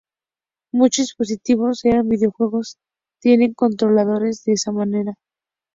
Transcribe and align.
Muchos 0.73 1.05
dispositivos 1.09 1.81
para 1.83 2.01
videojuegos 2.01 2.77
tienen 3.21 3.53
controladores 3.53 4.43
de 4.45 4.53
esta 4.53 4.71
manera. 4.71 5.13